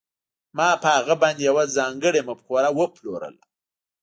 [0.57, 3.41] ما په هغه باندې یوه ځانګړې مفکوره وپلورله